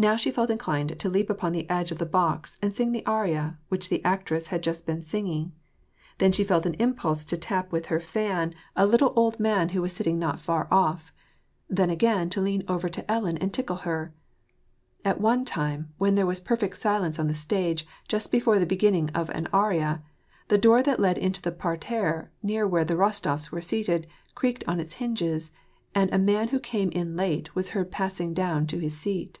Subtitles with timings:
[0.00, 3.04] Now she felt inclined to leap upon the edge of the box and sing the
[3.04, 5.52] aria which the actress had just been singing,
[6.16, 8.60] then she felt an impulse to tap with her fan S42 WAR AND PEACE.
[8.76, 11.12] a little old man who was sitting not far off,
[11.68, 14.14] then again to lean over to Ellen and tickle her.
[15.04, 19.10] At one time, when there was perfect silence on the stage just before the beginning
[19.10, 20.02] of an aria,
[20.48, 24.80] the door that led into the parterre near where the Kostofs were seated creaked on
[24.80, 25.50] its hinges,
[25.94, 29.38] and a man who came in late was heard passing down to his seat.